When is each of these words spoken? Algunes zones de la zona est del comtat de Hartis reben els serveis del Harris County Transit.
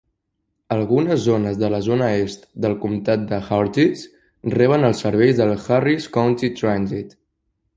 Algunes 0.75 1.19
zones 1.25 1.59
de 1.63 1.69
la 1.73 1.81
zona 1.87 2.07
est 2.21 2.47
del 2.65 2.73
comtat 2.85 3.27
de 3.33 3.41
Hartis 3.49 4.01
reben 4.55 4.89
els 4.91 5.05
serveis 5.07 5.39
del 5.43 5.55
Harris 5.67 6.09
County 6.17 6.51
Transit. 6.63 7.15